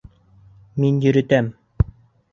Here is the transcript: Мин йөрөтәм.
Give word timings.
Мин 0.85 0.97
йөрөтәм. 1.05 1.53